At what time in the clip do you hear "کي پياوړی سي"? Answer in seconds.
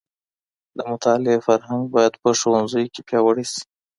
2.93-3.61